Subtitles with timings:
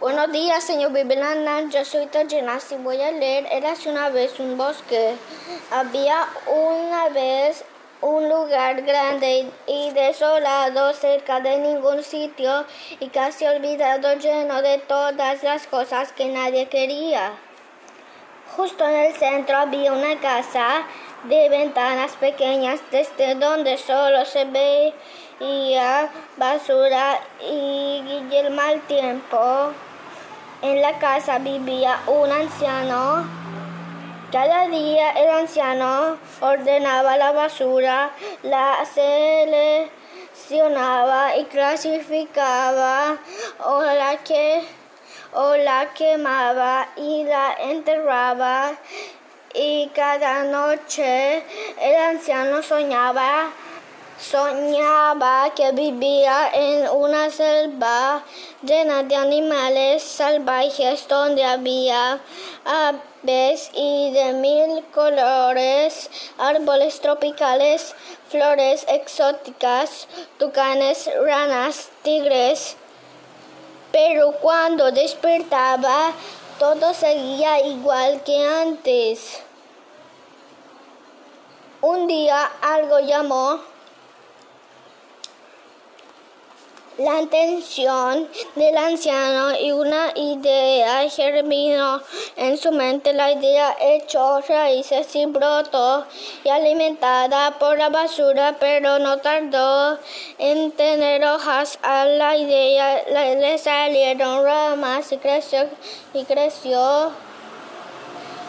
[0.00, 1.68] Buenos días, señor Bibilana.
[1.68, 2.76] Yo soy Tajenasi.
[2.76, 3.46] Voy a leer.
[3.52, 5.14] Érase una vez un bosque.
[5.70, 7.64] Había una vez
[8.00, 12.64] un lugar grande y desolado cerca de ningún sitio
[12.98, 17.32] y casi olvidado lleno de todas las cosas que nadie quería.
[18.56, 20.86] Justo en el centro había una casa
[21.24, 29.72] de ventanas pequeñas desde donde solo se veía basura y el mal tiempo.
[30.62, 33.24] En la casa vivía un anciano.
[34.32, 38.10] Cada día el anciano ordenaba la basura,
[38.42, 38.84] la
[40.44, 43.16] seleccionaba y clasificaba
[43.64, 44.62] o la que
[45.32, 48.72] o la quemaba y la enterraba
[49.54, 51.42] y cada noche
[51.80, 53.52] el anciano soñaba
[54.20, 58.24] Soñaba que vivía en una selva
[58.64, 62.18] llena de animales salvajes donde había
[62.64, 67.94] aves y de mil colores, árboles tropicales,
[68.28, 72.76] flores exóticas, tucanes, ranas, tigres.
[73.92, 76.10] Pero cuando despertaba,
[76.58, 79.47] todo seguía igual que antes.
[81.80, 83.60] Un día algo llamó
[86.98, 92.02] la atención del anciano y una idea germinó
[92.34, 93.12] en su mente.
[93.12, 96.04] La idea echó raíces y brotó
[96.42, 100.00] y alimentada por la basura, pero no tardó
[100.38, 103.04] en tener hojas a la idea.
[103.36, 105.68] Le salieron ramas y creció
[106.12, 107.27] y creció.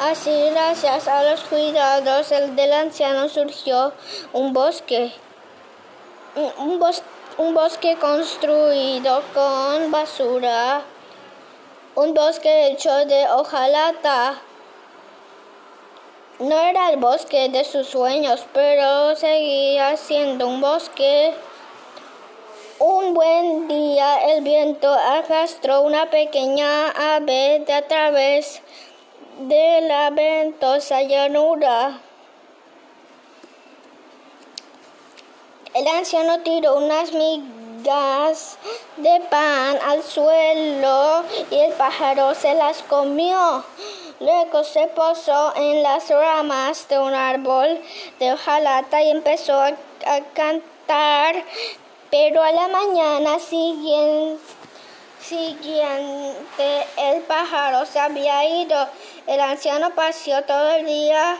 [0.00, 3.92] Así, gracias a los cuidados del anciano, surgió
[4.32, 5.12] un bosque.
[6.56, 7.04] Un bosque
[7.40, 10.82] un bosque construido con basura,
[11.94, 14.42] un bosque hecho de hojalata.
[16.38, 21.32] No era el bosque de sus sueños, pero seguía siendo un bosque.
[22.78, 28.60] Un buen día el viento arrastró una pequeña ave de a través
[29.40, 31.98] de la ventosa llanura.
[35.72, 38.58] El anciano tiró unas migas
[38.98, 43.64] de pan al suelo y el pájaro se las comió.
[44.20, 47.80] Luego se posó en las ramas de un árbol
[48.18, 49.72] de hojalata y empezó a,
[50.34, 51.44] cantar.
[52.10, 54.42] Pero a la mañana siguiente,
[55.22, 58.88] siguiente el pájaro se había ido.
[59.26, 61.38] El anciano paseó todo el día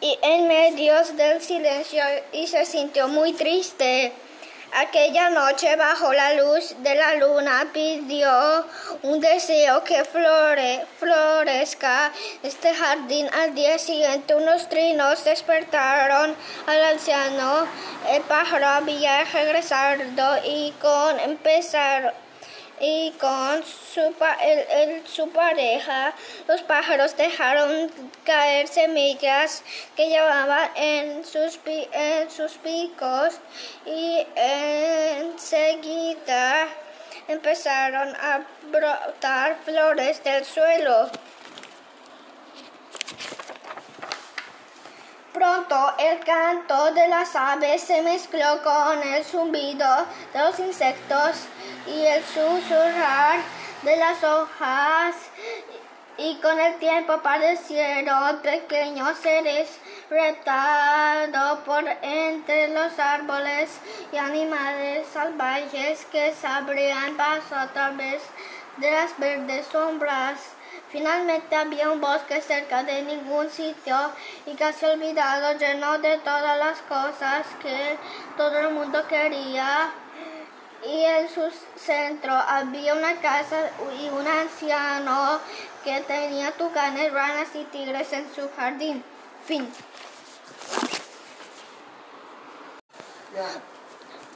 [0.00, 2.02] y en medio del silencio
[2.32, 4.12] y se sintió muy triste.
[4.70, 8.66] Aquella noche bajo la luz de la luna pidió
[9.02, 12.12] un deseo que flore, florezca
[12.42, 13.30] este jardín.
[13.32, 16.36] Al día siguiente unos trinos despertaron
[16.66, 17.66] al anciano.
[18.10, 20.02] El pájaro había regresado
[20.44, 22.14] y con empezar
[22.80, 24.14] y con su,
[25.06, 26.12] su pareja,
[26.46, 27.90] los pájaros dejaron
[28.24, 29.62] caer semillas
[29.96, 33.40] que llevaban en sus, en sus picos
[33.84, 34.26] y
[35.16, 36.68] enseguida
[37.26, 38.40] empezaron a
[38.70, 41.10] brotar flores del suelo.
[45.32, 51.46] Pronto el canto de las aves se mezcló con el zumbido de los insectos
[51.86, 53.40] y el susurrar
[53.82, 55.14] de las hojas
[56.18, 59.78] y con el tiempo aparecieron pequeños seres
[60.10, 63.70] retados por entre los árboles
[64.12, 68.20] y animales salvajes que se abrían paso a través
[68.78, 70.40] de las verdes sombras.
[70.90, 73.96] Finalmente había un bosque cerca de ningún sitio
[74.46, 77.96] y casi olvidado, lleno de todas las cosas que
[78.36, 79.92] todo el mundo quería
[80.86, 83.70] y en su centro había una casa
[84.00, 85.40] y un anciano
[85.84, 89.02] que tenía tucanes, ranas y tigres en su jardín.
[89.44, 89.68] Fin.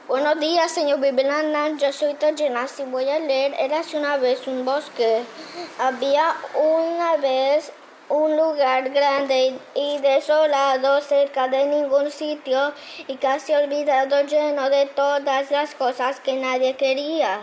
[0.07, 1.77] Buenos días, señor Bibilana.
[1.77, 2.83] Yo soy Tajenasi.
[2.83, 3.53] Voy a leer.
[3.59, 5.23] Érase una vez un bosque.
[5.79, 7.71] Había una vez
[8.09, 12.73] un lugar grande y desolado cerca de ningún sitio
[13.07, 17.39] y casi olvidado lleno de todas las cosas que nadie quería.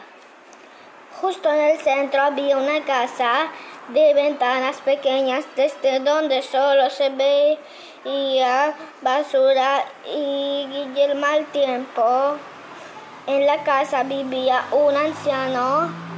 [1.20, 3.50] Justo en el centro había una casa
[3.88, 10.66] de ventanas pequeñas desde donde solo se veía basura y
[10.96, 12.36] el mal tiempo.
[13.26, 16.09] En la casa vivía un anciano.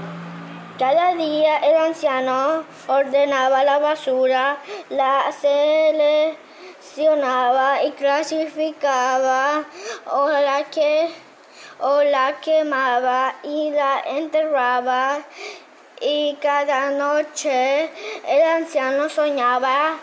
[0.79, 4.57] Cada día el anciano ordenaba la basura,
[4.89, 9.65] la seleccionaba y clasificaba
[10.11, 11.11] o la que
[11.79, 15.19] o la quemaba y la enterraba.
[16.01, 17.91] Y cada noche
[18.27, 19.99] el anciano soñaba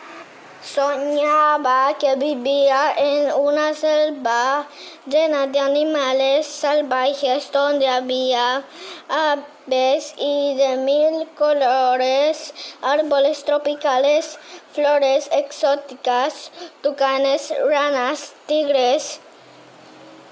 [0.62, 4.68] Soñaba que vivía en una selva
[5.06, 8.64] llena de animales salvajes donde había
[9.08, 14.38] aves y de mil colores, árboles tropicales,
[14.74, 16.52] flores exóticas,
[16.82, 19.22] tucanes, ranas, tigres.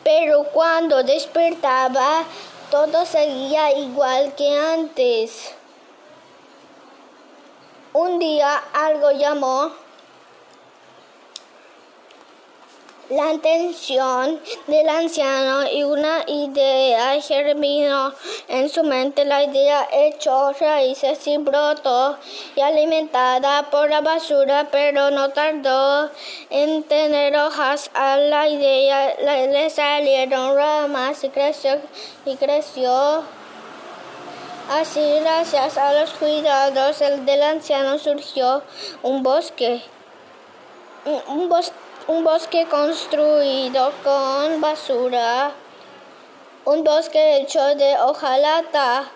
[0.03, 2.25] Pero cuando despertaba,
[2.69, 5.53] todo seguía igual que antes.
[7.93, 9.86] Un día algo llamó
[13.09, 18.13] la atención del anciano y una idea germinó
[18.47, 19.23] en su mente.
[19.23, 22.17] La idea echó raíces y brotó
[22.55, 26.09] y alimentada por la basura, pero no tardó
[26.49, 29.15] en tener hojas a la idea.
[29.47, 31.79] Le salieron ramas y creció
[32.25, 33.23] y creció.
[34.69, 38.63] Así, gracias a los cuidados del anciano, surgió
[39.01, 39.81] un bosque.
[41.29, 45.51] Un bosque un bosque construido con basura,
[46.63, 49.11] un bosque hecho de hojalata.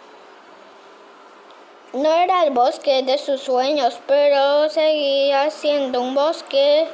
[1.94, 6.86] No era el bosque de sus sueños, pero seguía siendo un bosque.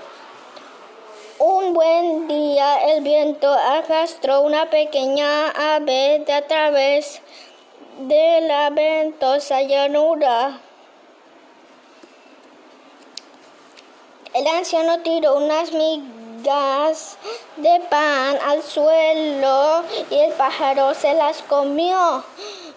[1.40, 7.22] Un buen día el viento arrastró una pequeña ave de a través
[8.00, 10.60] de la ventosa llanura.
[14.38, 17.18] El anciano tiró unas migas
[17.56, 22.24] de pan al suelo y el pájaro se las comió.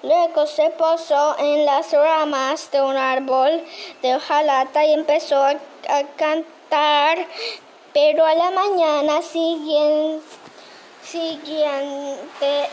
[0.02, 3.62] Luego se posó en las ramas de un árbol
[4.00, 5.54] de hojalata y empezó a,
[6.16, 7.26] cantar.
[7.92, 10.22] Pero a la mañana siguiente,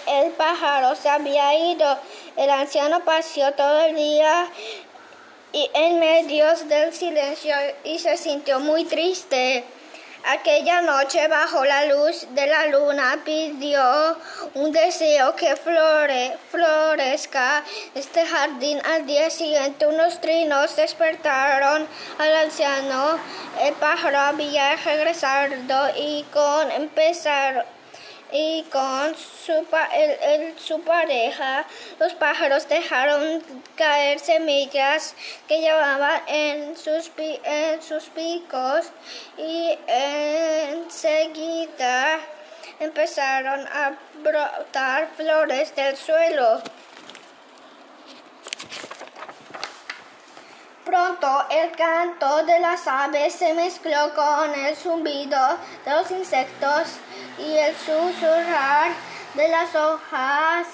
[0.07, 1.97] el pájaro se había ido.
[2.37, 4.49] El anciano paseó todo el día
[5.57, 9.63] y en medio del silencio y se sintió muy triste.
[10.25, 13.81] Aquella noche bajo la luz de la luna pidió
[14.53, 17.63] un deseo que flore, florezca
[17.95, 18.79] este jardín.
[18.85, 21.87] Al día siguiente unos trinos despertaron
[22.19, 23.17] al anciano.
[23.59, 25.55] El pájaro había regresado
[25.97, 27.65] y con empezar
[28.31, 29.65] y con su,
[30.57, 31.65] su pareja
[31.99, 33.41] los pájaros dejaron
[33.75, 35.15] caer semillas
[35.47, 38.91] que llevaban en sus, en sus picos
[39.37, 39.77] y
[40.67, 42.19] enseguida
[42.79, 46.61] empezaron a brotar flores del suelo.
[50.85, 56.99] Pronto el canto de las aves se mezcló con el zumbido de los insectos
[57.37, 58.91] y el susurrar
[59.33, 60.67] de las hojas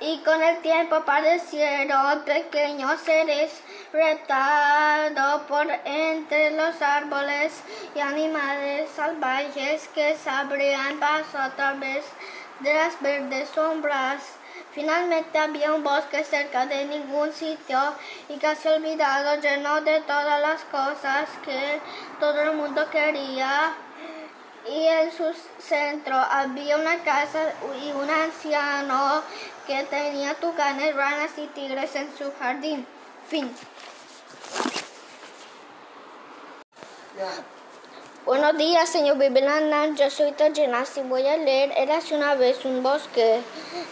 [0.00, 3.60] y con el tiempo aparecieron pequeños seres
[3.92, 7.60] retados por entre los árboles
[7.94, 12.04] y animales salvajes que se abrían paso a través
[12.60, 14.22] de las verdes sombras.
[14.72, 17.94] Finalmente había un bosque cerca de ningún sitio
[18.28, 21.80] y casi olvidado, lleno de todas las cosas que
[22.20, 23.74] todo el mundo quería.
[24.70, 25.24] Y en su
[25.58, 29.22] centro había una casa y un anciano
[29.66, 32.86] que tenía tucanes, ranas y tigres en su jardín.
[33.28, 33.50] Fin.
[38.26, 39.86] Buenos días, señor Bibilanda.
[39.94, 43.40] Yo soy Tajina y voy a leer Eras una vez un bosque.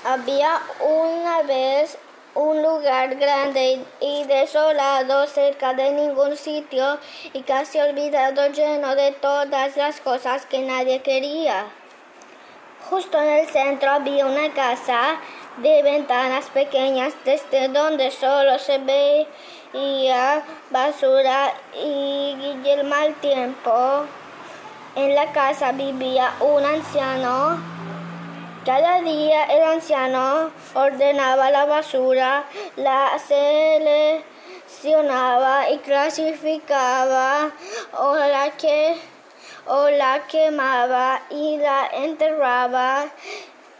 [0.05, 1.97] Había una vez
[2.37, 6.99] un lugar grande y desolado cerca de ningún sitio
[7.33, 11.65] y casi olvidado lleno de todas las cosas que nadie quería.
[12.91, 15.19] Justo en el centro había una casa
[15.57, 24.05] de ventanas pequeñas desde donde solo se veía basura y el mal tiempo.
[24.95, 27.76] En la casa vivía un anciano.
[28.67, 32.43] Cada día el anciano ordenaba la basura,
[32.75, 37.53] la seleccionaba y clasificaba
[37.97, 38.97] o la, que,
[39.67, 43.05] o la quemaba y la enterraba.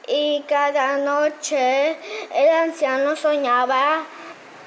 [0.07, 1.97] Y cada noche
[2.33, 4.05] el anciano soñaba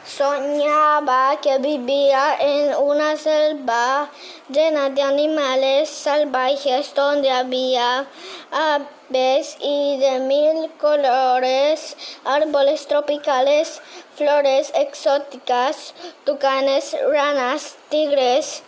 [0.09, 4.09] soñaba que vivía en una selva
[4.49, 8.07] llena de animales salvajes donde había
[8.51, 13.81] aves y de mil colores, árboles tropicales,
[14.15, 15.93] flores exóticas,
[16.25, 18.63] tucanes, ranas, tigres.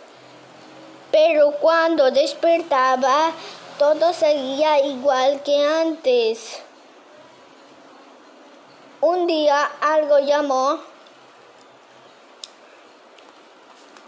[1.10, 3.32] Pero cuando despertaba,
[3.78, 6.62] todo seguía igual que antes.
[9.00, 10.91] Un día algo llamó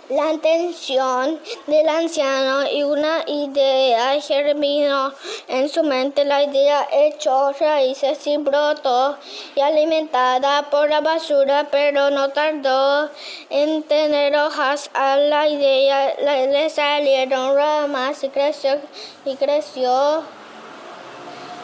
[0.08, 5.12] la atención del anciano y una idea germinó
[5.48, 6.24] en su mente.
[6.24, 9.16] La idea echó raíces y brotó
[9.54, 13.10] y alimentada por la basura, pero no tardó
[13.48, 16.14] en tener hojas a la idea.
[16.18, 18.78] Le salieron ramas y creció
[19.24, 20.22] y creció.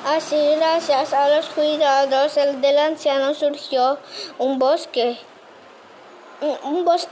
[0.06, 3.98] Así, gracias a los cuidados del anciano, surgió
[4.38, 5.18] un bosque.
[6.40, 7.10] Un, un bosque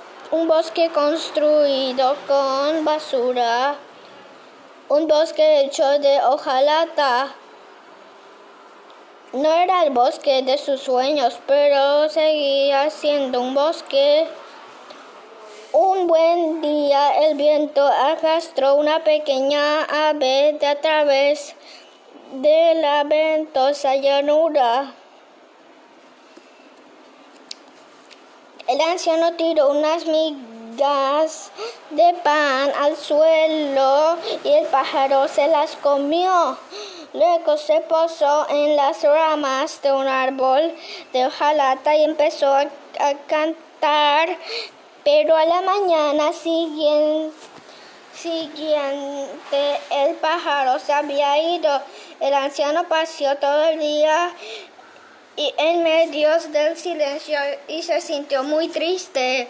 [0.92, 3.76] construido con basura.
[4.88, 7.34] Un bosque hecho de hojalata.
[9.32, 14.26] No era el bosque de sus sueños, pero seguía siendo un bosque.
[15.72, 21.54] Un buen día el viento arrastró una pequeña ave de a través
[22.32, 24.94] de la ventosa llanura.
[28.68, 31.50] El anciano tiró unas migas
[31.88, 36.58] de pan al suelo y el pájaro se las comió.
[37.14, 40.74] Luego se posó en las ramas de un árbol
[41.14, 42.66] de hojalata y empezó a,
[43.26, 44.36] cantar.
[45.02, 47.34] Pero a la mañana siguiente
[48.12, 51.80] siguiente el pájaro se había ido.
[52.20, 54.32] El anciano paseó todo el día
[55.38, 59.46] y en medio del silencio y se sintió muy triste.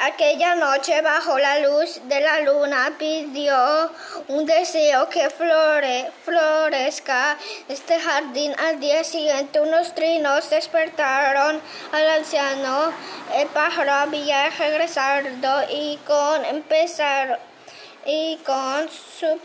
[0.00, 3.90] Aquella noche bajo la luz de la luna pidió
[4.28, 7.36] un deseo que flore, florezca
[7.68, 8.54] este jardín.
[8.58, 11.60] Al día siguiente unos trinos despertaron
[11.92, 12.92] al anciano.
[13.36, 17.38] El pájaro había regresado y con empezar
[18.06, 19.40] y con su,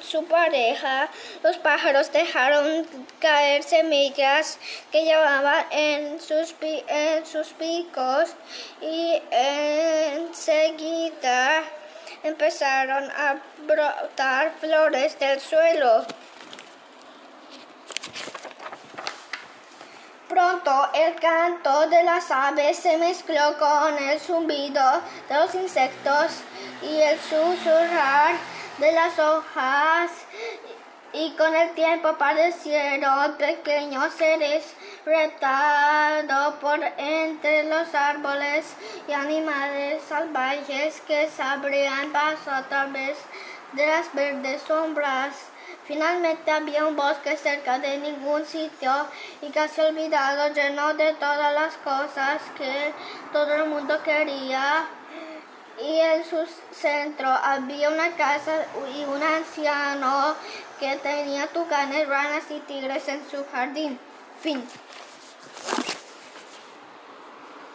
[0.00, 1.08] su pareja
[1.42, 2.86] los pájaros dejaron
[3.20, 4.58] caer semillas
[4.90, 8.30] que llevaban en sus, en sus picos
[8.80, 9.22] y
[10.10, 11.62] enseguida
[12.22, 16.06] empezaron a brotar flores del suelo.
[20.28, 26.42] Pronto el canto de las aves se mezcló con el zumbido de los insectos
[26.82, 28.36] y el susurrar
[28.78, 30.10] de las hojas
[31.12, 38.74] y con el tiempo aparecieron pequeños seres retados por entre los árboles
[39.08, 43.16] y animales salvajes que se abrían paso a través
[43.72, 45.34] de las verdes sombras.
[45.86, 48.92] Finalmente había un bosque cerca de ningún sitio
[49.40, 52.92] y casi olvidado, lleno de todas las cosas que
[53.32, 54.86] todo el mundo quería.
[55.80, 56.36] Y en su
[56.72, 58.66] centro había una casa
[58.96, 60.34] y un anciano
[60.80, 63.98] que tenía tucanes, ranas y tigres en su jardín.
[64.40, 64.64] Fin.